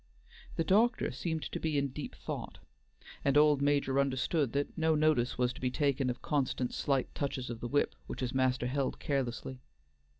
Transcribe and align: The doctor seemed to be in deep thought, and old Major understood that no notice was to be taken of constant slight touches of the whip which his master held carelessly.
The 0.55 0.63
doctor 0.63 1.11
seemed 1.11 1.43
to 1.51 1.59
be 1.59 1.77
in 1.77 1.89
deep 1.89 2.15
thought, 2.15 2.57
and 3.23 3.37
old 3.37 3.61
Major 3.61 3.99
understood 3.99 4.51
that 4.53 4.75
no 4.75 4.95
notice 4.95 5.37
was 5.37 5.53
to 5.53 5.61
be 5.61 5.69
taken 5.69 6.09
of 6.09 6.23
constant 6.23 6.73
slight 6.73 7.13
touches 7.13 7.51
of 7.51 7.59
the 7.59 7.67
whip 7.67 7.93
which 8.07 8.21
his 8.21 8.33
master 8.33 8.65
held 8.65 8.97
carelessly. 8.97 9.59